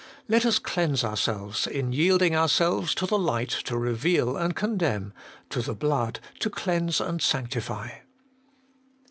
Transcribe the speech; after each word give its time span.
Let 0.27 0.47
us 0.47 0.57
cleanse 0.57 1.03
ourselves 1.03 1.67
in 1.67 1.93
yielding 1.93 2.35
ourselves 2.35 2.95
to 2.95 3.05
the 3.05 3.19
light 3.19 3.49
to 3.65 3.77
reveal 3.77 4.35
and 4.35 4.55
con 4.55 4.75
demn, 4.77 5.13
to 5.51 5.61
the 5.61 5.75
blood 5.75 6.19
to 6.39 6.49
cleanse 6.49 6.99
and 6.99 7.21
sanctify. 7.21 7.89